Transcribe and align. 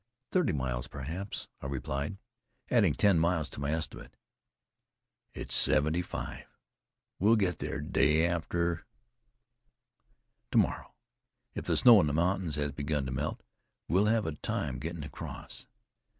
"Thirty 0.31 0.51
miles, 0.51 0.87
perhaps," 0.87 1.47
I 1.61 1.67
replied, 1.67 2.17
adding 2.71 2.95
ten 2.95 3.19
miles 3.19 3.51
to 3.51 3.59
my 3.59 3.69
estimate. 3.69 4.15
"It's 5.35 5.53
seventy 5.53 6.01
five. 6.01 6.47
We'll 7.19 7.35
get 7.35 7.59
there 7.59 7.79
day 7.81 8.25
after 8.25 8.87
to 10.49 10.57
morrow. 10.57 10.95
If 11.53 11.65
the 11.65 11.77
snow 11.77 12.01
in 12.01 12.07
the 12.07 12.13
mountains 12.13 12.55
has 12.55 12.71
begun 12.71 13.05
to 13.05 13.11
melt, 13.11 13.43
we'll 13.87 14.05
have 14.05 14.25
a 14.25 14.31
time 14.31 14.79
getting 14.79 15.03
across." 15.03 15.67